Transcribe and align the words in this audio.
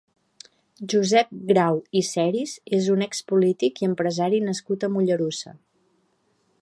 Josep 0.93 1.35
Grau 1.51 1.77
i 2.01 2.03
Seris 2.07 2.53
és 2.79 2.87
un 2.95 3.05
ex-polític 3.07 3.83
i 3.85 3.91
empresari 3.91 4.41
nascut 4.49 4.87
a 4.89 4.93
Mollerussa. 4.97 5.55